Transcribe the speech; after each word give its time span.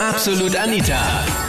Absolut 0.00 0.56
Anita. 0.56 0.96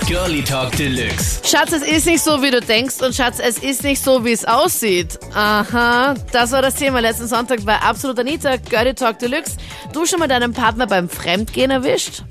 Girlie 0.05 0.43
Talk 0.43 0.73
Deluxe. 0.73 1.41
Schatz, 1.47 1.71
es 1.71 1.89
ist 1.89 2.05
nicht 2.05 2.19
so, 2.19 2.41
wie 2.41 2.51
du 2.51 2.59
denkst 2.59 3.01
und 3.01 3.15
Schatz, 3.15 3.39
es 3.39 3.63
ist 3.63 3.81
nicht 3.81 4.03
so, 4.03 4.25
wie 4.25 4.33
es 4.33 4.43
aussieht. 4.43 5.17
Aha, 5.33 6.15
das 6.33 6.51
war 6.51 6.61
das 6.61 6.75
Thema 6.75 6.99
letzten 6.99 7.27
Sonntag 7.27 7.65
bei 7.65 7.75
Absolut 7.75 8.19
Anita, 8.19 8.57
Girlie 8.57 8.93
Talk 8.93 9.19
Deluxe. 9.19 9.57
Du 9.93 10.05
schon 10.05 10.19
mal 10.19 10.27
deinen 10.27 10.51
Partner 10.51 10.85
beim 10.85 11.07
Fremdgehen 11.07 11.71
erwischt? 11.71 12.23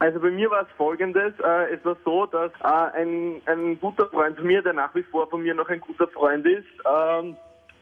Also 0.00 0.18
bei 0.18 0.30
mir 0.30 0.50
war 0.50 0.62
es 0.62 0.68
folgendes, 0.78 1.34
äh, 1.44 1.74
es 1.74 1.84
war 1.84 1.96
so, 2.06 2.24
dass 2.24 2.52
äh, 2.64 2.98
ein, 2.98 3.42
ein 3.44 3.78
guter 3.78 4.06
Freund 4.06 4.38
von 4.38 4.46
mir, 4.46 4.62
der 4.62 4.72
nach 4.72 4.94
wie 4.94 5.02
vor 5.02 5.28
von 5.28 5.42
mir 5.42 5.54
noch 5.54 5.68
ein 5.68 5.80
guter 5.80 6.08
Freund 6.08 6.46
ist, 6.46 6.64
ähm, 6.90 7.36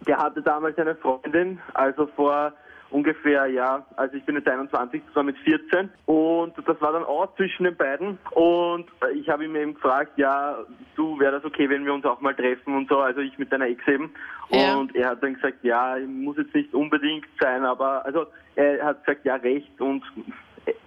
der 0.04 0.18
hatte 0.18 0.42
damals 0.42 0.76
eine 0.78 0.96
Freundin, 0.96 1.60
also 1.74 2.08
vor 2.16 2.52
ungefähr, 2.94 3.46
ja, 3.48 3.84
also 3.96 4.16
ich 4.16 4.24
bin 4.24 4.36
jetzt 4.36 4.46
21, 4.48 5.02
das 5.06 5.16
war 5.16 5.24
mit 5.24 5.36
14 5.38 5.90
und 6.06 6.54
das 6.64 6.80
war 6.80 6.92
dann 6.92 7.02
aus 7.02 7.28
zwischen 7.36 7.64
den 7.64 7.76
beiden 7.76 8.18
und 8.30 8.86
ich 9.14 9.28
habe 9.28 9.44
ihm 9.44 9.56
eben 9.56 9.74
gefragt, 9.74 10.12
ja, 10.16 10.58
du, 10.94 11.18
wäre 11.18 11.32
das 11.32 11.44
okay, 11.44 11.68
wenn 11.68 11.84
wir 11.84 11.92
uns 11.92 12.04
auch 12.04 12.20
mal 12.20 12.34
treffen 12.34 12.76
und 12.76 12.88
so, 12.88 12.98
also 13.00 13.20
ich 13.20 13.36
mit 13.36 13.52
deiner 13.52 13.66
Ex 13.66 13.86
eben 13.88 14.14
Ja. 14.50 14.76
und 14.76 14.94
er 14.94 15.10
hat 15.10 15.22
dann 15.24 15.34
gesagt, 15.34 15.64
ja, 15.64 15.96
muss 16.06 16.36
jetzt 16.36 16.54
nicht 16.54 16.72
unbedingt 16.72 17.26
sein, 17.40 17.64
aber, 17.64 18.06
also 18.06 18.26
er 18.54 18.84
hat 18.84 19.04
gesagt, 19.04 19.24
ja, 19.24 19.34
recht 19.34 19.80
und 19.80 20.04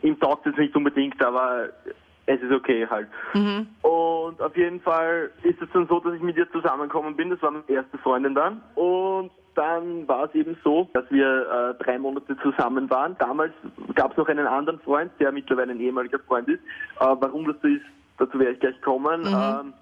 ihm 0.01 0.17
taugt 0.17 0.47
es 0.47 0.55
nicht 0.55 0.73
unbedingt, 0.77 1.21
aber 1.21 1.69
es 2.25 2.41
ist 2.41 2.51
okay 2.51 2.87
halt. 2.89 3.07
Und 3.81 4.41
auf 4.41 4.55
jeden 4.55 4.79
Fall 4.81 5.31
ist 5.43 5.61
es 5.61 5.69
dann 5.73 5.87
so, 5.87 5.99
dass 5.99 6.13
ich 6.13 6.21
mit 6.21 6.35
ihr 6.37 6.49
zusammengekommen 6.51 7.15
bin. 7.15 7.29
Das 7.29 7.41
war 7.41 7.51
meine 7.51 7.63
erste 7.69 7.97
Freundin 7.99 8.35
dann. 8.35 8.61
Und 8.75 9.31
dann 9.57 10.07
war 10.07 10.25
es 10.25 10.35
eben 10.35 10.55
so, 10.63 10.87
dass 10.93 11.05
wir 11.09 11.75
äh, 11.79 11.83
drei 11.83 11.97
Monate 11.97 12.37
zusammen 12.43 12.89
waren. 12.89 13.15
Damals 13.17 13.53
gab 13.95 14.11
es 14.11 14.17
noch 14.17 14.27
einen 14.27 14.45
anderen 14.45 14.79
Freund, 14.79 15.11
der 15.19 15.31
mittlerweile 15.31 15.71
ein 15.71 15.79
ehemaliger 15.79 16.19
Freund 16.19 16.47
ist. 16.47 16.59
Äh, 16.99 17.05
warum 17.19 17.45
das 17.47 17.55
so 17.61 17.67
ist, 17.67 17.85
dazu 18.19 18.39
werde 18.39 18.53
ich 18.53 18.59
gleich 18.59 18.79
kommen. 18.81 19.21
Ähm, 19.25 19.73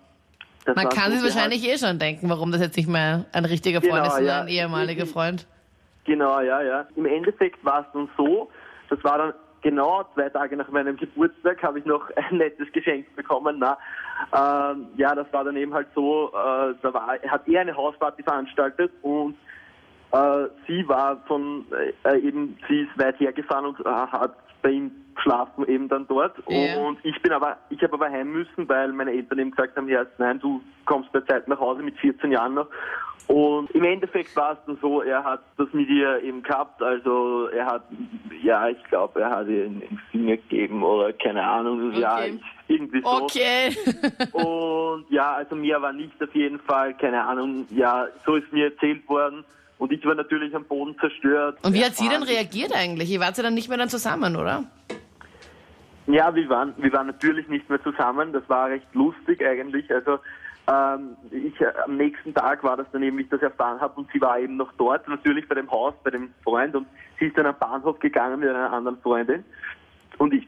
das 0.64 0.76
Man 0.76 0.90
kann 0.90 1.12
sich 1.12 1.22
wahrscheinlich 1.22 1.68
eh 1.68 1.78
schon 1.78 2.00
denken, 2.00 2.30
warum 2.30 2.52
das 2.52 2.62
jetzt 2.62 2.78
nicht 2.78 2.90
mehr 2.90 3.26
ein 3.34 3.46
richtiger 3.46 3.82
Freund 3.82 3.94
Genau, 3.94 4.06
ist, 4.06 4.16
sondern 4.16 4.36
ja. 4.36 4.42
ein 4.42 4.48
ehemaliger 4.48 5.06
Freund. 5.06 5.46
Genau, 6.06 6.40
ja, 6.40 6.62
ja. 6.62 6.88
Im 6.96 7.06
Endeffekt 7.06 7.64
war 7.66 7.82
es 7.82 7.88
dann 7.94 8.10
so, 8.18 8.50
das 8.90 9.04
war 9.04 9.18
dann 9.18 9.34
genau 9.62 10.06
zwei 10.14 10.30
Tage 10.30 10.56
nach 10.56 10.70
meinem 10.70 10.96
Geburtstag, 10.96 11.62
habe 11.64 11.80
ich 11.80 11.86
noch 11.86 12.10
ein 12.16 12.38
nettes 12.38 12.72
Geschenk 12.72 13.14
bekommen. 13.16 13.58
Na, 13.60 13.78
ähm, 14.32 14.88
ja, 14.96 15.14
das 15.14 15.28
war 15.34 15.44
dann 15.44 15.58
eben 15.58 15.74
halt 15.74 15.88
so, 15.94 16.30
äh, 16.30 16.74
da 16.82 16.94
war, 16.94 17.20
hat 17.28 17.48
er 17.48 17.62
eine 17.62 17.76
Hausparty 17.76 18.24
veranstaltet 18.24 18.92
und 19.02 19.36
sie 20.68 20.88
war 20.88 21.18
von, 21.28 21.66
äh, 22.04 22.18
eben, 22.20 22.58
sie 22.68 22.82
ist 22.82 22.98
weit 22.98 23.20
hergefahren 23.20 23.66
und 23.66 23.80
äh, 23.86 23.90
hat 23.90 24.36
bei 24.62 24.70
ihm 24.72 24.92
geschlafen 25.16 25.66
eben 25.68 25.88
dann 25.90 26.08
dort. 26.08 26.38
Ja. 26.48 26.78
Und 26.78 26.98
ich 27.04 27.22
bin 27.22 27.32
aber, 27.32 27.58
ich 27.70 27.82
habe 27.84 27.94
aber 27.94 28.10
heim 28.10 28.32
müssen, 28.32 28.68
weil 28.68 28.92
meine 28.92 29.12
Eltern 29.12 29.40
eben 29.40 29.52
gesagt 29.52 29.76
haben, 29.78 29.88
ja, 29.88 30.06
nein, 30.18 30.40
du 30.40 30.62
kommst 30.86 31.12
bei 31.12 31.22
Zeit 31.22 31.48
nach 31.48 31.60
Hause 31.60 31.84
mit 31.84 31.98
14 32.00 32.32
Jahren 32.32 32.54
noch. 32.56 32.68
Und 33.28 33.72
im 33.72 33.84
Endeffekt 33.84 34.36
war 34.36 34.52
es 34.54 34.60
dann 34.68 34.78
so, 34.82 35.02
er 35.02 35.24
hat 35.24 35.42
das 35.58 35.68
mit 35.74 35.90
ihr 35.90 36.22
eben 36.22 36.44
gehabt, 36.44 36.80
also 36.84 37.48
er 37.48 37.66
hat, 37.66 37.84
ja, 38.44 38.68
ich 38.70 38.84
glaube, 38.84 39.20
er 39.22 39.32
hat 39.32 39.48
ihr 39.48 39.66
einen 39.66 40.00
Finger 40.12 40.38
gegeben 40.38 40.84
oder 40.84 41.12
keine 41.14 41.44
Ahnung, 41.44 41.92
ja, 41.94 42.18
Okay. 42.18 42.36
ich- 42.68 42.76
irgendwie 42.76 43.02
so. 43.02 43.08
Okay. 43.24 43.76
Und 44.32 45.06
ja, 45.10 45.34
also 45.34 45.56
mir 45.56 45.82
war 45.82 45.92
nicht 45.94 46.22
auf 46.22 46.34
jeden 46.36 46.60
Fall, 46.60 46.94
keine 46.96 47.24
Ahnung, 47.24 47.66
ja, 47.72 48.08
so 48.26 48.36
ist 48.36 48.52
mir 48.54 48.66
erzählt 48.66 49.08
worden. 49.10 49.44
Und 49.78 49.92
ich 49.92 50.06
war 50.06 50.16
natürlich 50.16 50.56
am 50.56 50.64
Boden 50.64 50.98
zerstört. 51.00 51.58
Und 51.64 51.74
wie 51.74 51.84
hat 51.84 51.96
sie 51.96 52.08
denn 52.08 52.24
reagiert 52.24 52.74
eigentlich? 52.74 53.10
Ihr 53.12 53.20
wart 53.20 53.38
ja 53.38 53.44
dann 53.44 53.54
nicht 53.54 53.70
mehr 53.70 53.78
dann 53.78 53.90
zusammen, 53.90 54.36
oder? 54.36 54.64
Ja, 56.08 56.34
wir 56.34 56.48
waren, 56.50 56.74
wir 56.78 56.94
waren 56.94 57.08
natürlich 57.08 57.48
nicht 57.48 57.70
mehr 57.70 57.82
zusammen. 57.84 58.32
Das 58.32 58.48
war 58.48 58.70
recht 58.70 58.88
lustig 58.94 59.46
eigentlich. 59.46 59.92
Also 59.94 60.20
ähm, 60.72 61.16
ich, 61.32 61.60
äh, 61.60 61.74
am 61.84 61.98
nächsten 61.98 62.34
Tag 62.34 62.64
war 62.64 62.78
das 62.78 62.88
dann 62.92 63.04
eben, 63.04 63.18
wie 63.18 63.24
ich 63.24 63.30
das 63.30 63.42
erfahren 63.42 63.80
habe, 63.82 64.00
und 64.00 64.10
sie 64.12 64.22
war 64.22 64.40
eben 64.40 64.56
noch 64.56 64.72
dort, 64.78 65.08
natürlich 65.08 65.48
bei 65.48 65.56
dem 65.56 65.70
Haus, 65.70 65.94
bei 66.04 66.12
dem 66.12 66.34
Freund. 66.44 66.76
Und 66.76 66.88
sie 67.20 67.26
ist 67.26 67.38
dann 67.38 67.46
am 67.46 67.58
Bahnhof 67.60 68.00
gegangen 68.00 68.40
mit 68.40 68.50
einer 68.50 68.72
anderen 68.72 69.00
Freundin. 69.00 69.44
Und 70.18 70.34
ich, 70.34 70.48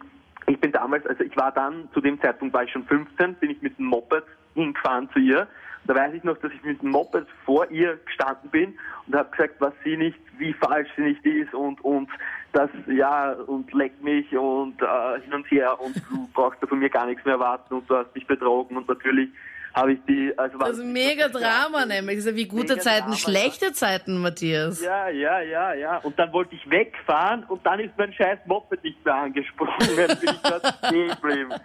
damals, 0.88 1.06
also 1.06 1.24
ich 1.24 1.36
war 1.36 1.52
dann, 1.52 1.90
zu 1.94 2.00
dem 2.00 2.20
Zeitpunkt 2.22 2.53
war 2.53 2.64
ich 2.64 2.72
schon 2.72 2.86
15, 2.86 3.36
bin 3.36 3.50
ich 3.50 3.62
mit 3.62 3.78
dem 3.78 3.88
Moped 3.88 4.24
hingefahren 4.53 5.09
zu 5.12 5.20
ihr. 5.20 5.48
Da 5.86 5.96
weiß 5.96 6.14
ich 6.14 6.24
noch, 6.24 6.38
dass 6.38 6.52
ich 6.53 6.64
mit 6.64 6.81
dem 6.81 6.92
Moped 6.92 7.28
vor 7.46 7.70
ihr 7.70 8.00
gestanden 8.06 8.50
bin 8.50 8.78
und 9.06 9.16
habe 9.16 9.30
gesagt, 9.31 9.56
was 9.59 9.74
sie 9.84 9.98
nicht, 9.98 10.18
wie 10.38 10.53
falsch 10.53 10.90
sie 10.96 11.03
nicht 11.03 11.25
ist 11.25 11.53
und 11.53 11.81
und 11.81 12.09
das 12.53 12.70
ja 12.88 13.31
und 13.34 13.72
leck 13.74 14.02
mich 14.02 14.36
und 14.36 14.81
äh, 14.81 15.22
hin 15.22 15.34
und 15.34 15.50
her 15.52 15.80
und 15.80 15.96
du 15.96 16.28
brauchst 16.34 16.62
da 16.62 16.68
von 16.68 16.80
mir 16.80 16.90
gar 16.90 17.06
nichts 17.06 17.24
mehr 17.25 17.36
erwarten 17.36 17.75
und 17.75 17.90
du 17.90 17.96
hast 17.96 18.14
mich 18.16 18.25
betrogen 18.25 18.78
und 18.78 18.88
natürlich 18.88 19.30
habe 19.74 19.94
ich 19.94 20.00
die 20.08 20.34
also 20.38 20.58
Das 20.58 20.78
ist 20.78 20.86
mega 20.86 21.28
Drama 21.28 21.86
nämlich. 21.86 22.18
Das 22.18 22.25
ist 22.25 22.31
ja 22.31 22.36
wie 22.36 22.48
gute 22.48 22.78
Zeiten, 22.80 23.08
Drama, 23.08 23.16
schlechte 23.16 23.74
Zeiten, 23.74 24.22
Matthias. 24.22 24.81
ja, 24.81 25.09
ja, 25.09 25.40
ja, 25.42 25.74
ja. 25.74 25.98
Und 25.98 26.18
dann 26.18 26.34
wollte 26.34 26.56
ich 26.56 26.69
wegfahren 26.69 27.44
und 27.44 27.64
dann 27.66 27.80
ist 27.80 27.96
mein 27.98 28.12
scheiß 28.12 28.40
Moped 28.46 28.84
nicht 28.84 29.04
mehr 29.06 29.16
angesprungen. 29.16 29.74
Dann 29.80 30.18
bin 30.19 30.30
ich 30.30 30.42
dort 30.42 30.66
stehen 30.86 31.09
geblieben. 31.09 31.52
Und 31.52 31.59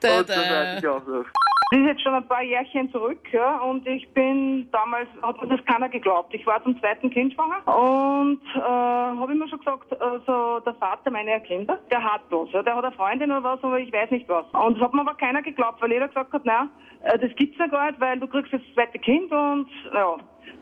so 0.00 0.22
da. 0.22 0.36
weiß 0.36 0.78
ich 0.82 0.88
auch 0.88 1.04
so. 1.06 1.24
Das 1.70 1.80
ist 1.80 1.86
jetzt 1.86 2.02
schon 2.02 2.14
ein 2.14 2.28
paar 2.28 2.44
Jährchen 2.44 2.92
zurück, 2.92 3.18
ja, 3.32 3.58
und 3.58 3.84
ich 3.88 4.08
bin 4.10 4.70
damals, 4.70 5.08
hat 5.20 5.42
mir 5.42 5.48
das 5.48 5.64
keiner 5.66 5.88
geglaubt. 5.88 6.32
Ich 6.32 6.46
war 6.46 6.62
zum 6.62 6.78
zweiten 6.78 7.10
Kind 7.10 7.34
schwanger 7.34 7.66
und 7.66 8.40
äh, 8.54 8.60
habe 8.60 9.32
immer 9.32 9.48
schon 9.48 9.58
gesagt, 9.58 10.00
also 10.00 10.60
der 10.60 10.74
Vater 10.74 11.10
meiner 11.10 11.40
Kinder, 11.40 11.80
der 11.90 12.04
hat 12.04 12.20
was, 12.30 12.52
ja, 12.52 12.62
der 12.62 12.76
hat 12.76 12.84
eine 12.84 12.94
Freundin 12.94 13.32
oder 13.32 13.42
was, 13.42 13.64
aber 13.64 13.80
ich 13.80 13.92
weiß 13.92 14.12
nicht 14.12 14.28
was. 14.28 14.46
Und 14.52 14.76
das 14.76 14.84
hat 14.84 14.94
mir 14.94 15.00
aber 15.00 15.14
keiner 15.14 15.42
geglaubt, 15.42 15.82
weil 15.82 15.90
jeder 15.90 16.06
gesagt 16.06 16.32
hat, 16.32 16.42
na, 16.44 16.68
äh, 17.02 17.18
das 17.18 17.34
gibt's 17.34 17.58
ja 17.58 17.66
gar 17.66 17.90
nicht, 17.90 18.00
weil 18.00 18.20
du 18.20 18.28
kriegst 18.28 18.52
das 18.52 18.60
zweite 18.74 19.00
Kind 19.00 19.32
und 19.32 19.68
ja. 19.92 20.16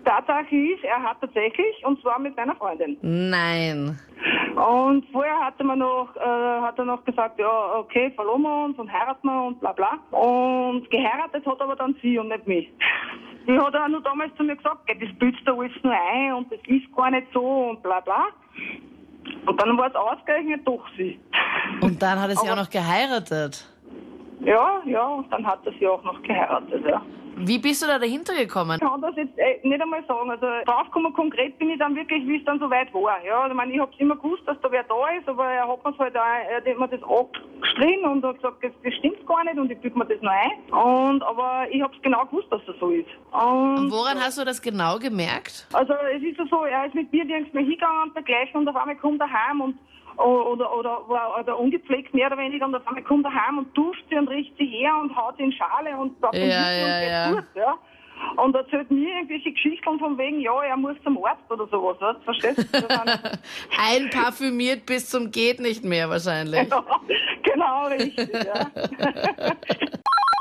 Tatsache 0.05 0.55
ist, 0.57 0.85
er 0.85 1.03
hat 1.03 1.21
tatsächlich, 1.21 1.85
und 1.85 2.01
zwar 2.03 2.19
mit 2.19 2.37
meiner 2.37 2.55
Freundin. 2.57 2.97
Nein. 3.03 3.99
Und 4.55 5.07
vorher 5.13 5.39
hatte 5.41 5.65
man 5.65 5.79
noch, 5.81 6.15
äh, 6.17 6.61
hat 6.61 6.79
er 6.79 6.85
noch 6.85 7.05
gesagt, 7.05 7.39
ja, 7.39 7.77
okay, 7.79 8.11
verloben 8.15 8.43
wir 8.43 8.65
uns 8.67 8.79
und 8.79 8.91
heiraten 8.93 9.27
wir 9.27 9.43
und 9.47 9.61
bla 9.61 9.73
bla. 9.73 9.99
Und 10.11 10.89
geheiratet 10.91 11.45
hat 11.47 11.61
aber 11.61 11.75
dann 11.77 11.97
sie 12.03 12.19
und 12.19 12.29
nicht 12.29 12.47
mich. 12.47 12.69
Die 13.47 13.59
hat 13.59 13.75
er 13.75 13.89
nur 13.89 14.01
damals 14.03 14.35
zu 14.37 14.43
mir 14.45 14.57
gesagt, 14.57 14.87
"Geh, 14.87 14.95
das 15.07 15.15
bildest 15.19 15.47
du 15.47 15.61
alles 15.61 15.73
nur 15.83 15.93
ein 15.93 16.33
und 16.35 16.51
das 16.53 16.61
ist 16.67 16.95
gar 16.97 17.11
nicht 17.11 17.27
so 17.35 17.43
und 17.71 17.83
bla 17.83 18.01
bla. 18.01 18.25
Und 19.47 19.61
dann 19.61 19.77
war 19.77 19.89
es 19.89 19.95
ausgerechnet 19.95 20.67
doch 20.67 20.83
sie. 20.97 21.19
Und 21.83 22.01
dann 22.03 22.21
hat 22.21 22.31
er 22.31 22.37
sie 22.37 22.47
Aber- 22.49 22.53
auch 22.61 22.65
noch 22.65 22.71
geheiratet. 22.71 23.69
Ja, 24.41 24.81
ja, 24.87 25.07
und 25.07 25.31
dann 25.33 25.47
hat 25.47 25.61
er 25.67 25.73
sie 25.73 25.87
auch 25.87 26.03
noch 26.05 26.23
geheiratet, 26.23 26.85
ja. 26.87 27.03
Wie 27.37 27.59
bist 27.59 27.83
du 27.83 27.87
da 27.87 27.99
dahinter 27.99 28.35
gekommen? 28.35 28.79
Ich 28.81 28.89
kann 28.89 29.01
das 29.01 29.17
jetzt 29.17 29.37
äh, 29.39 29.59
nicht 29.63 29.81
einmal 29.81 30.05
sagen. 30.07 30.31
Also 30.31 30.47
draufgekommen 30.65 31.13
konkret 31.13 31.59
bin 31.59 31.71
ich 31.71 31.79
dann 31.79 31.95
wirklich, 31.95 32.27
wie 32.27 32.37
es 32.39 32.45
dann 32.45 32.59
soweit 32.59 32.93
war. 32.95 33.23
Ja, 33.25 33.47
ich 33.47 33.55
meine, 33.55 33.73
ich 33.73 33.81
habe 33.81 33.93
immer 33.99 34.17
gewusst, 34.17 34.43
dass 34.47 34.61
da 34.61 34.71
wer 34.71 34.85
da 34.85 35.09
ist, 35.19 35.29
aber 35.29 35.45
er 35.47 35.69
hat 35.69 35.85
mir's 35.85 35.99
halt 35.99 36.17
auch, 36.17 36.23
er 36.23 36.57
hat 36.57 36.79
mir 36.79 36.89
das 36.89 37.01
angestrichen 37.03 38.05
und 38.05 38.25
hat 38.25 38.37
gesagt, 38.37 38.63
das, 38.63 38.73
das 38.83 38.95
stimmt 38.95 39.27
gar 39.27 39.45
nicht 39.45 39.59
und 39.59 39.71
ich 39.71 39.79
büge 39.79 39.99
mir 39.99 40.07
das 40.07 40.21
noch 40.23 40.33
ein. 40.33 40.73
Und, 40.73 41.23
aber 41.23 41.67
ich 41.71 41.83
habe 41.83 41.95
es 41.95 42.03
genau 42.03 42.25
gewusst, 42.27 42.49
dass 42.51 42.61
das 42.67 42.77
so 42.79 42.91
ist. 42.91 43.09
Und, 43.33 43.79
Und 43.79 43.93
woran 43.93 44.19
hast 44.21 44.39
du 44.39 44.45
das 44.45 44.61
genau 44.61 44.99
gemerkt? 44.99 45.67
also 45.73 45.93
es 46.15 46.23
ist 46.23 46.39
ja 46.39 46.45
so, 46.51 46.65
er 46.65 46.87
ist 46.87 46.95
mit 46.95 47.13
mir 47.13 47.25
nirgends 47.25 47.53
mehr 47.53 47.63
hingegangen 47.63 48.03
und 48.05 48.15
dergleichen 48.15 48.61
und 48.61 48.69
auf 48.69 48.77
einmal 48.77 48.97
kommt 48.97 49.21
er 49.21 49.31
heim 49.31 49.61
und 49.61 49.79
oder, 50.17 50.73
oder, 50.79 51.01
war 51.09 51.41
oder 51.41 51.59
ungepflegt 51.59 52.15
mehr 52.15 52.29
oder 52.29 52.39
weniger 52.39 52.67
und 52.67 52.75
auf 52.77 52.87
einmal 52.87 53.03
kommt 53.03 53.25
er 53.27 53.35
heim 53.35 53.59
und 53.59 53.77
duscht 53.77 54.05
sie 54.09 54.17
und 54.17 54.29
riecht 54.29 54.57
sie 54.57 54.67
her 54.67 54.93
und 55.01 55.15
haut 55.17 55.37
sie 55.37 55.43
in 55.43 55.53
Schale 55.53 55.97
und 55.97 56.19
sagt 56.21 56.35
Ja, 56.37 56.43
und 56.43 56.47
ja, 56.47 57.01
geht 57.01 57.24
ja. 57.25 57.33
gut, 57.33 57.45
ja. 57.55 57.79
Und 58.37 58.55
erzählt 58.55 58.91
mir 58.91 59.09
irgendwelche 59.09 59.53
Geschichten 59.53 59.99
von 59.99 60.17
wegen, 60.17 60.41
ja, 60.41 60.63
er 60.63 60.77
muss 60.77 60.97
zum 61.03 61.23
Arzt 61.25 61.51
oder 61.51 61.67
sowas, 61.67 62.01
weißt, 62.01 62.25
verstehst 62.25 62.69
du? 62.73 62.89
Einparfümiert 63.93 64.87
bis 64.87 65.11
zum 65.11 65.31
geht 65.31 65.61
nicht 65.61 65.85
mehr 65.85 66.09
wahrscheinlich. 66.09 66.69
ja, 66.71 66.85
genau, 67.43 67.87
richtig, 67.89 68.33
ja. 68.33 68.71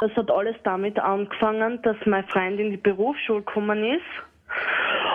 Das 0.02 0.12
hat 0.16 0.32
alles 0.32 0.56
damit 0.64 1.00
angefangen, 1.00 1.82
dass 1.82 1.98
mein 2.06 2.26
Freund 2.28 2.60
in 2.60 2.72
die 2.72 2.78
Berufsschule 2.78 3.42
gekommen 3.42 3.84
ist 3.84 4.33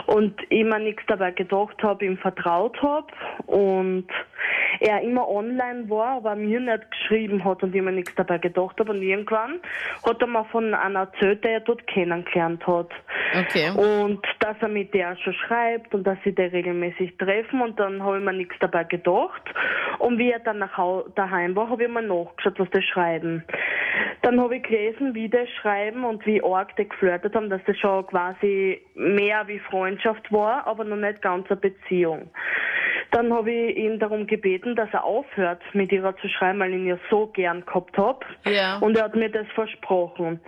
und 0.06 0.40
ich 0.48 0.64
mir 0.64 0.78
nichts 0.78 1.02
dabei 1.06 1.32
gedacht 1.32 1.82
habe, 1.82 2.06
ihm 2.06 2.16
vertraut 2.16 2.80
habe 2.82 3.06
und 3.46 4.06
er 4.80 5.02
immer 5.02 5.28
online 5.28 5.88
war, 5.90 6.16
aber 6.16 6.34
mir 6.36 6.60
nicht 6.60 6.90
geschrieben 6.90 7.44
hat 7.44 7.62
und 7.62 7.74
ich 7.74 7.82
mir 7.82 7.92
nichts 7.92 8.14
dabei 8.14 8.38
gedacht 8.38 8.78
habe 8.78 8.92
und 8.92 9.02
irgendwann 9.02 9.60
hat 10.04 10.20
er 10.20 10.26
mir 10.26 10.44
von 10.46 10.72
einer 10.74 11.00
erzählt, 11.00 11.44
der 11.44 11.52
er 11.52 11.60
dort 11.60 11.86
kennengelernt 11.86 12.66
hat. 12.66 12.90
Okay. 13.38 13.70
Und 13.70 14.24
dass 14.40 14.56
er 14.60 14.68
mit 14.68 14.94
der 14.94 15.16
schon 15.16 15.34
schreibt 15.34 15.94
und 15.94 16.04
dass 16.04 16.18
sie 16.24 16.34
der 16.34 16.52
regelmäßig 16.52 17.16
treffen 17.18 17.60
und 17.60 17.78
dann 17.78 18.02
habe 18.02 18.18
ich 18.18 18.24
mir 18.24 18.32
nichts 18.32 18.54
dabei 18.60 18.84
gedacht. 18.84 19.42
Und 19.98 20.18
wie 20.18 20.30
er 20.30 20.38
dann 20.40 20.58
nach 20.58 20.78
daheim 21.14 21.56
war, 21.56 21.68
habe 21.68 21.84
ich 21.84 21.90
mal 21.90 22.02
nachgeschaut, 22.02 22.58
was 22.58 22.70
die 22.70 22.82
schreiben. 22.82 23.44
Dann 24.28 24.42
habe 24.42 24.56
ich 24.56 24.62
gelesen, 24.62 25.14
wie 25.14 25.30
die 25.30 25.46
schreiben 25.58 26.04
und 26.04 26.26
wie 26.26 26.42
arg 26.44 26.76
die 26.76 26.86
geflirtet 26.86 27.34
haben, 27.34 27.48
dass 27.48 27.62
das 27.66 27.78
schon 27.78 28.06
quasi 28.08 28.78
mehr 28.94 29.48
wie 29.48 29.58
Freundschaft 29.58 30.30
war, 30.30 30.66
aber 30.66 30.84
noch 30.84 30.98
nicht 30.98 31.22
ganz 31.22 31.50
eine 31.50 31.58
Beziehung. 31.58 32.28
Dann 33.10 33.32
habe 33.32 33.50
ich 33.50 33.78
ihn 33.78 33.98
darum 33.98 34.26
gebeten, 34.26 34.76
dass 34.76 34.90
er 34.92 35.04
aufhört, 35.04 35.62
mit 35.72 35.92
ihrer 35.92 36.14
zu 36.18 36.28
schreiben, 36.28 36.58
weil 36.58 36.74
ich 36.74 36.76
ihn 36.76 36.86
ja 36.88 36.98
so 37.08 37.28
gern 37.28 37.64
gehabt 37.64 37.96
habe. 37.96 38.20
Ja. 38.44 38.76
Und 38.80 38.98
er 38.98 39.04
hat 39.04 39.14
mir 39.14 39.30
das 39.30 39.46
versprochen. 39.54 40.40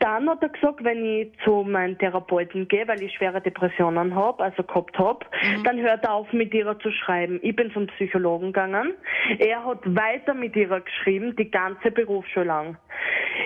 Dann 0.00 0.28
hat 0.28 0.42
er 0.42 0.48
gesagt, 0.48 0.82
wenn 0.82 1.04
ich 1.04 1.32
zu 1.44 1.62
meinem 1.62 1.96
Therapeuten 1.98 2.66
gehe, 2.68 2.88
weil 2.88 3.02
ich 3.02 3.14
schwere 3.14 3.40
Depressionen 3.40 4.14
habe, 4.14 4.42
also 4.42 4.62
gehabt 4.62 4.98
habe, 4.98 5.26
dann 5.64 5.78
hört 5.78 6.04
er 6.04 6.14
auf, 6.14 6.32
mit 6.32 6.52
ihrer 6.54 6.78
zu 6.78 6.90
schreiben. 6.90 7.38
Ich 7.42 7.54
bin 7.54 7.70
zum 7.72 7.86
Psychologen 7.86 8.52
gegangen. 8.52 8.94
Er 9.38 9.64
hat 9.64 9.80
weiter 9.84 10.34
mit 10.34 10.56
ihrer 10.56 10.80
geschrieben, 10.80 11.36
die 11.36 11.50
ganze 11.50 11.90
Berufsschule 11.90 12.46
lang. 12.46 12.78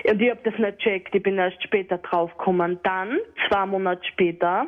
Und 0.09 0.21
ich 0.21 0.29
habe 0.29 0.39
das 0.43 0.57
nicht 0.57 0.79
checkt, 0.79 1.13
ich 1.13 1.23
bin 1.23 1.37
erst 1.37 1.61
später 1.63 1.97
draufgekommen. 1.97 2.79
Dann, 2.83 3.17
zwei 3.47 3.65
Monate 3.65 4.01
später, 4.05 4.67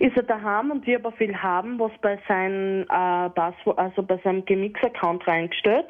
ist 0.00 0.16
er 0.16 0.22
daheim 0.24 0.70
und 0.70 0.86
ich 0.86 0.94
habe 0.94 1.12
viel 1.12 1.36
haben, 1.36 1.78
was 1.78 1.92
bei 2.00 2.18
seinem 2.28 2.82
äh, 2.82 3.30
Passwort, 3.30 3.78
also 3.78 4.02
bei 4.02 4.18
seinem 4.24 4.44
Gemix-Account 4.44 5.26
reingestellt. 5.26 5.86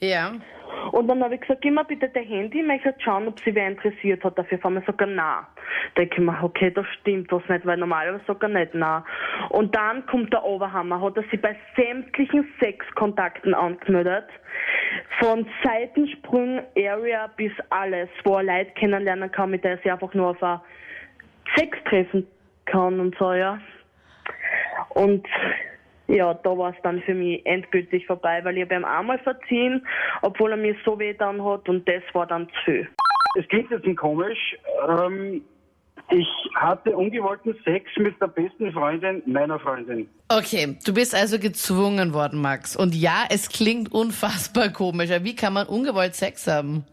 Ja. 0.00 0.32
Und 0.90 1.08
dann 1.08 1.22
habe 1.22 1.34
ich 1.34 1.40
gesagt, 1.40 1.62
gib 1.62 1.74
mir 1.74 1.84
bitte 1.84 2.08
dein 2.08 2.24
Handy, 2.24 2.60
ich 2.60 2.66
möchte 2.66 2.94
schauen, 2.98 3.28
ob 3.28 3.38
sie 3.40 3.54
wer 3.54 3.68
interessiert 3.68 4.24
hat 4.24 4.36
dafür. 4.38 4.58
Mir 4.70 4.82
sagt 4.82 5.00
er, 5.00 5.06
nein. 5.06 5.44
Denke 5.96 6.16
ich 6.16 6.26
mir, 6.26 6.42
okay, 6.42 6.70
da 6.70 6.84
stimmt 7.00 7.30
was 7.30 7.46
nicht, 7.48 7.64
weil 7.66 7.76
normalerweise 7.76 8.24
sagt 8.26 8.42
er 8.42 8.48
nicht, 8.48 8.74
nein. 8.74 9.02
Und 9.50 9.74
dann 9.76 10.04
kommt 10.06 10.32
der 10.32 10.44
Oberhammer, 10.44 11.00
hat 11.00 11.16
er 11.16 11.22
sich 11.24 11.40
bei 11.40 11.56
sämtlichen 11.76 12.48
Sexkontakten 12.60 13.54
angemeldet. 13.54 14.26
Von 15.20 15.46
Seitensprung, 15.62 16.62
Area 16.76 17.28
bis 17.36 17.52
alles, 17.70 18.08
wo 18.24 18.36
er 18.36 18.42
Leute 18.42 18.72
kennenlernen 18.72 19.30
kann, 19.30 19.50
mit 19.50 19.64
der 19.64 19.72
er 19.72 19.76
sich 19.78 19.92
einfach 19.92 20.12
nur 20.14 20.30
auf 20.30 20.42
ein 20.42 20.60
Sex 21.56 21.78
treffen 21.84 22.26
kann 22.66 22.98
und 23.00 23.16
so, 23.18 23.32
ja. 23.32 23.58
Und 24.90 25.26
ja, 26.12 26.34
da 26.34 26.50
war 26.56 26.70
es 26.70 26.76
dann 26.82 27.00
für 27.02 27.14
mich 27.14 27.44
endgültig 27.46 28.06
vorbei, 28.06 28.40
weil 28.44 28.58
ich 28.58 28.64
habe 28.64 28.74
ihm 28.74 28.84
einmal 28.84 29.18
verziehen, 29.20 29.86
obwohl 30.20 30.50
er 30.50 30.56
mir 30.56 30.76
so 30.84 30.98
weh 30.98 31.14
dann 31.14 31.42
hat 31.44 31.68
und 31.68 31.88
das 31.88 32.02
war 32.12 32.26
dann 32.26 32.48
zu 32.48 32.54
viel. 32.64 32.88
Es 33.38 33.48
klingt 33.48 33.70
jetzt 33.70 33.86
ein 33.86 33.96
komisch. 33.96 34.56
Ähm, 34.88 35.42
ich 36.10 36.28
hatte 36.56 36.94
ungewollten 36.94 37.54
Sex 37.64 37.90
mit 37.96 38.20
der 38.20 38.26
besten 38.26 38.70
Freundin 38.72 39.22
meiner 39.24 39.58
Freundin. 39.58 40.06
Okay, 40.28 40.76
du 40.84 40.92
bist 40.92 41.14
also 41.14 41.38
gezwungen 41.38 42.12
worden, 42.12 42.40
Max. 42.42 42.76
Und 42.76 42.94
ja, 42.94 43.24
es 43.30 43.48
klingt 43.48 43.92
unfassbar 43.92 44.68
komisch. 44.68 45.10
Aber 45.10 45.24
wie 45.24 45.34
kann 45.34 45.54
man 45.54 45.66
ungewollt 45.66 46.14
Sex 46.14 46.46
haben? 46.46 46.84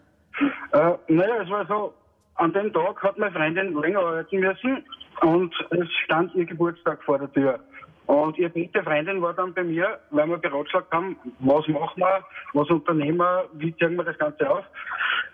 Äh, 0.71 0.94
naja, 1.10 1.42
es 1.44 1.50
war 1.50 1.66
so, 1.68 1.94
an 2.36 2.54
dem 2.54 2.71
Tag 2.71 3.04
hat 3.04 3.18
meine 3.18 3.33
Freundin 3.33 3.74
länger 3.81 4.00
arbeiten 4.00 4.39
müssen 4.39 4.86
und 5.21 5.54
es 5.71 5.88
stand 6.06 6.33
ihr 6.36 6.45
Geburtstag 6.45 7.04
vor 7.04 7.19
der 7.19 7.31
Tür. 7.33 7.60
Und 8.09 8.39
ihre 8.39 8.50
beste 8.50 8.81
Freundin 8.81 9.21
war 9.21 9.35
dann 9.35 9.53
bei 9.53 9.63
mir, 9.63 10.00
weil 10.09 10.27
wir 10.27 10.39
beratschlagt 10.39 10.91
haben, 10.91 11.15
was 11.41 11.67
machen 11.67 12.00
wir, 12.00 12.25
was 12.53 12.67
unternehmen 12.71 13.17
wir, 13.17 13.47
wie 13.53 13.71
ziehen 13.77 13.95
wir 13.97 14.03
das 14.03 14.17
Ganze 14.17 14.50
auf. 14.50 14.65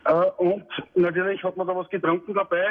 Äh, 0.03 0.11
und 0.35 0.65
natürlich 0.93 1.41
hat 1.41 1.55
man 1.55 1.67
da 1.67 1.73
was 1.73 1.87
getrunken 1.87 2.33
dabei, 2.33 2.65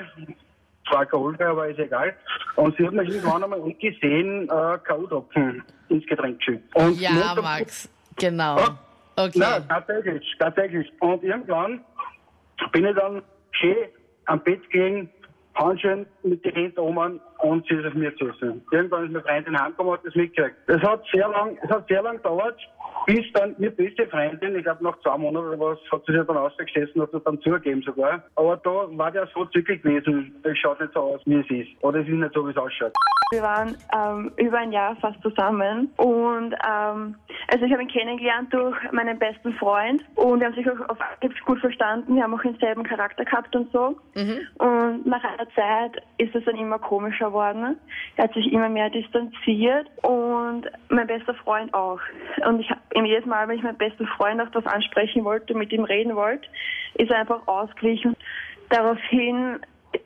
zwar 0.87 0.99
alkoholfrei, 0.99 1.47
aber 1.47 1.69
ist 1.69 1.79
egal. 1.79 2.15
Und 2.57 2.77
sie 2.77 2.87
hat 2.87 2.93
mir 2.93 3.05
irgendwann 3.05 3.45
einmal 3.45 3.63
gesehen, 3.81 4.43
äh, 4.43 4.79
K.O.-Tropfen 4.85 5.63
ins 5.89 6.05
Getränk 6.05 6.37
geschüttet. 6.37 6.75
Und 6.75 7.01
Ja, 7.01 7.35
Max. 7.41 7.89
Genau. 8.17 8.59
Ja. 8.59 8.79
Okay. 9.17 9.39
Nein, 9.39 9.65
tatsächlich, 9.71 10.37
tatsächlich. 10.39 10.93
Und 11.01 11.25
irgendwann 11.25 11.81
bin 12.73 12.85
ich 12.85 12.95
dann 12.95 13.23
schön 13.53 13.89
am 14.27 14.43
Bett 14.43 14.69
gelegen, 14.69 15.09
Handschellen 15.55 16.07
mit 16.23 16.45
den 16.45 16.53
Händen 16.53 16.81
oben 16.81 17.21
und 17.39 17.67
sie 17.69 17.75
ist 17.75 17.87
auf 17.87 17.95
mir 17.95 18.11
gesessen. 18.13 18.65
Irgendwann 18.73 19.05
ist 19.05 19.13
meine 19.13 19.25
Freundin 19.25 19.61
heimgekommen 19.61 19.93
und 19.93 19.99
hat 19.99 20.07
das 20.07 20.15
mitgekriegt. 20.15 20.57
Es 20.67 20.83
hat 20.83 21.05
sehr 21.13 21.29
lang, 21.29 21.59
es 21.63 21.71
hat 21.71 21.87
sehr 21.89 22.03
lang 22.03 22.17
gedauert, 22.17 22.59
bis 23.07 23.25
dann 23.33 23.55
ihre 23.59 23.73
beste 23.73 24.07
Freundin, 24.07 24.57
ich 24.57 24.65
glaube 24.65 24.85
nach 24.85 24.99
zwei 25.01 25.17
Monaten 25.17 25.49
oder 25.49 25.61
was, 25.61 25.79
hat 25.91 26.03
sie 26.07 26.13
sich 26.13 26.27
dann 26.27 26.37
ausgesessen 26.37 27.01
und 27.01 27.03
hat 27.03 27.15
das 27.15 27.25
dann 27.25 27.41
zugegeben 27.41 27.83
sogar. 27.83 28.23
Aber 28.37 28.57
da 28.59 28.87
war 28.97 29.11
der 29.11 29.29
so 29.35 29.45
zügig 29.47 29.83
gewesen, 29.83 30.35
es 30.43 30.59
schaut 30.59 30.81
nicht 30.81 30.93
so 30.93 31.01
aus, 31.01 31.21
wie 31.27 31.37
es 31.37 31.51
ist. 31.51 31.83
Oder 31.83 32.01
es 32.01 32.09
ist 32.09 32.15
nicht 32.15 32.35
so, 32.35 32.47
wie 32.47 32.51
es 32.51 32.57
ausschaut. 32.57 32.93
Wir 33.31 33.43
waren 33.43 33.77
ähm, 33.97 34.33
über 34.37 34.59
ein 34.59 34.71
Jahr 34.71 34.95
fast 34.97 35.21
zusammen 35.23 35.91
und 35.97 36.55
ähm, 36.67 37.17
also 37.49 37.65
ich 37.65 37.73
habe 37.73 37.83
ihn 37.83 37.89
kennengelernt 37.89 38.53
durch 38.53 38.77
meinen 38.93 39.19
besten 39.19 39.55
Freund 39.55 40.05
und 40.15 40.41
wir 40.41 40.47
haben 40.47 40.55
sich 40.55 40.69
auch 40.71 40.89
auf 40.89 40.99
Anhieb 41.01 41.45
gut 41.45 41.59
verstanden. 41.59 42.15
Wir 42.15 42.23
haben 42.23 42.35
auch 42.35 42.43
denselben 42.43 42.85
Charakter 42.85 43.25
gehabt 43.25 43.57
und 43.57 43.73
so. 43.73 43.97
Und 44.15 45.07
nach 45.07 45.25
einer 45.25 45.49
Zeit 45.55 46.03
ist 46.19 46.35
es 46.35 46.45
dann 46.45 46.57
immer 46.57 46.79
komischer 46.79 47.27
geworden. 47.27 47.77
Er 48.17 48.25
hat 48.25 48.35
sich 48.35 48.53
immer 48.53 48.69
mehr 48.69 48.91
distanziert 48.91 49.89
und 50.03 50.67
mein 50.89 51.07
bester 51.07 51.35
Freund 51.35 51.73
auch. 51.75 52.01
Und 52.47 52.61
ich 52.61 52.71
jedes 53.05 53.27
Mal, 53.27 53.49
wenn 53.49 53.57
ich 53.57 53.63
meinen 53.63 53.79
besten 53.79 54.07
Freund 54.07 54.41
auf 54.41 54.51
das 54.53 54.67
ansprechen 54.67 55.25
wollte, 55.25 55.55
mit 55.55 55.73
ihm 55.73 55.85
reden 55.85 56.15
wollte, 56.15 56.49
ist 56.95 57.11
er 57.11 57.19
einfach 57.19 57.47
ausgewichen. 57.47 58.17
Daraufhin 58.69 59.61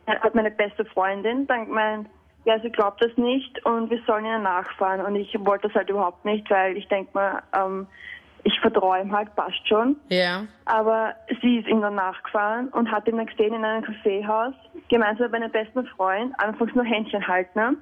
hat 0.07 0.35
meine 0.35 0.51
beste 0.51 0.85
Freundin 0.87 1.47
dann 1.47 1.67
gemeint, 1.67 2.09
ja, 2.45 2.59
sie 2.61 2.71
glaubt 2.71 3.03
das 3.03 3.15
nicht 3.17 3.65
und 3.67 3.91
wir 3.91 4.01
sollen 4.07 4.25
ihnen 4.25 4.43
nachfahren. 4.43 5.05
Und 5.05 5.17
ich 5.17 5.35
wollte 5.39 5.69
das 5.69 5.77
halt 5.77 5.91
überhaupt 5.91 6.25
nicht, 6.25 6.49
weil 6.51 6.77
ich 6.77 6.89
denke 6.89 7.11
mal, 7.13 7.43
ähm, 7.55 7.87
ich 8.45 8.59
vertraue 8.61 9.01
ihm 9.01 9.13
halt, 9.13 9.35
passt 9.37 9.67
schon. 9.69 9.97
Ja. 10.09 10.45
Aber 10.65 11.15
sie 11.43 11.59
ist 11.59 11.69
ihm 11.69 11.83
dann 11.83 11.97
nachgefahren 11.97 12.69
und 12.69 12.91
hat 12.91 13.07
ihn 13.07 13.17
dann 13.17 13.27
gesehen 13.27 13.53
in 13.53 13.65
einem 13.65 13.85
Kaffeehaus, 13.85 14.55
gemeinsam 14.89 15.31
mit 15.31 15.41
meinem 15.41 15.51
besten 15.51 15.87
Freund, 15.89 16.33
anfangs 16.39 16.75
nur 16.75 16.85
Händchen 16.85 17.27
halten. 17.27 17.59
Und 17.59 17.79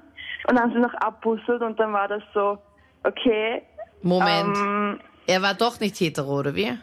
dann 0.48 0.60
haben 0.60 0.72
sie 0.72 0.80
noch 0.80 0.94
abbusselt 0.94 1.62
und 1.62 1.78
dann 1.78 1.92
war 1.92 2.08
das 2.08 2.22
so, 2.34 2.58
okay, 3.04 3.62
Moment. 4.02 4.56
ähm, 4.56 5.00
er 5.26 5.42
war 5.42 5.54
doch 5.54 5.80
nicht 5.80 5.98
hetero, 5.98 6.38
oder 6.38 6.54
wie? 6.54 6.78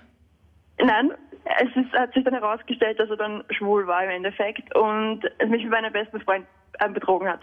Nein, 0.79 1.11
es 1.45 1.69
ist, 1.75 1.93
hat 1.93 2.13
sich 2.13 2.23
dann 2.23 2.33
herausgestellt, 2.33 2.99
dass 2.99 3.09
er 3.09 3.17
dann 3.17 3.43
schwul 3.51 3.87
war 3.87 4.03
im 4.03 4.09
Endeffekt 4.09 4.75
und 4.75 5.21
mich 5.47 5.63
mit 5.63 5.69
meinem 5.69 5.93
besten 5.93 6.19
Freund 6.21 6.45
äh, 6.79 6.89
betrogen 6.89 7.27
hat. 7.27 7.39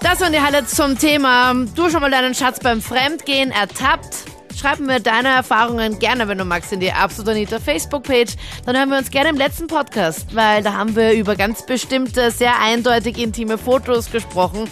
Das 0.00 0.20
waren 0.20 0.32
die 0.32 0.40
Highlights 0.40 0.76
zum 0.76 0.98
Thema. 0.98 1.54
Du 1.74 1.90
schon 1.90 2.00
mal 2.00 2.10
deinen 2.10 2.34
Schatz 2.34 2.60
beim 2.60 2.80
Fremdgehen 2.80 3.50
ertappt. 3.50 4.24
Schreib 4.56 4.78
mir 4.80 5.00
deine 5.00 5.28
Erfahrungen 5.28 5.98
gerne, 5.98 6.28
wenn 6.28 6.36
du 6.36 6.44
magst, 6.44 6.72
in 6.72 6.80
die 6.80 6.92
Absolut 6.92 7.30
Anita 7.30 7.58
Facebook-Page. 7.58 8.36
Dann 8.66 8.76
hören 8.76 8.90
wir 8.90 8.98
uns 8.98 9.10
gerne 9.10 9.30
im 9.30 9.36
letzten 9.36 9.68
Podcast, 9.68 10.34
weil 10.34 10.62
da 10.62 10.74
haben 10.74 10.94
wir 10.96 11.12
über 11.12 11.34
ganz 11.34 11.64
bestimmte, 11.64 12.30
sehr 12.30 12.60
eindeutig 12.60 13.16
intime 13.18 13.56
Fotos 13.56 14.10
gesprochen, 14.12 14.68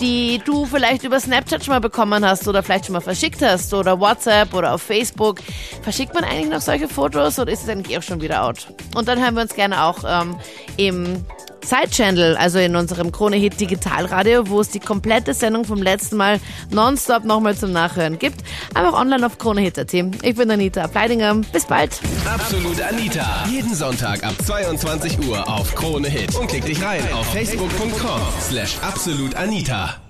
die 0.00 0.40
du 0.44 0.64
vielleicht 0.64 1.04
über 1.04 1.18
Snapchat 1.20 1.64
schon 1.64 1.74
mal 1.74 1.80
bekommen 1.80 2.24
hast 2.24 2.46
oder 2.46 2.62
vielleicht 2.62 2.86
schon 2.86 2.92
mal 2.92 3.00
verschickt 3.00 3.42
hast 3.42 3.72
oder 3.74 3.98
WhatsApp 3.98 4.54
oder 4.54 4.74
auf 4.74 4.82
Facebook. 4.82 5.40
Verschickt 5.82 6.14
man 6.14 6.24
eigentlich 6.24 6.50
noch 6.50 6.60
solche 6.60 6.88
Fotos 6.88 7.38
oder 7.38 7.52
ist 7.52 7.64
es 7.64 7.68
eigentlich 7.68 7.96
auch 7.98 8.02
schon 8.02 8.20
wieder 8.20 8.44
out? 8.44 8.68
Und 8.94 9.08
dann 9.08 9.20
hören 9.20 9.34
wir 9.34 9.42
uns 9.42 9.54
gerne 9.54 9.82
auch 9.84 9.98
ähm, 10.06 10.36
im 10.76 11.24
Side-Channel, 11.64 12.36
also 12.36 12.58
in 12.58 12.76
unserem 12.76 13.12
Krone-Hit 13.12 13.60
Digitalradio, 13.60 14.48
wo 14.48 14.60
es 14.60 14.70
die 14.70 14.80
komplette 14.80 15.34
Sendung 15.34 15.64
vom 15.64 15.82
letzten 15.82 16.16
Mal 16.16 16.40
nonstop 16.70 17.24
nochmal 17.24 17.56
zum 17.56 17.72
Nachhören 17.72 18.18
gibt. 18.18 18.42
Auch 18.74 18.92
online 18.92 19.26
auf 19.26 19.38
KroneHit.at. 19.38 19.92
Ich 19.92 20.34
bin 20.34 20.50
Anita 20.50 20.86
Pleidinger. 20.86 21.34
Bis 21.52 21.66
bald. 21.66 22.00
Absolut 22.26 22.80
Anita. 22.80 23.44
Jeden 23.50 23.74
Sonntag 23.74 24.24
ab 24.24 24.34
22 24.44 25.18
Uhr 25.28 25.48
auf 25.48 25.74
Krone 25.74 26.08
Hit. 26.08 26.34
Und 26.36 26.48
klick 26.48 26.64
dich 26.64 26.82
rein 26.82 27.02
auf 27.12 27.26
facebook.com 27.32 28.20
slash 28.40 28.76
absolutanita. 28.82 30.07